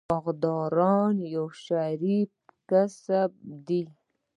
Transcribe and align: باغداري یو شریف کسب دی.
باغداري 0.09 1.03
یو 1.35 1.47
شریف 1.65 2.31
کسب 2.69 3.31
دی. 3.67 3.81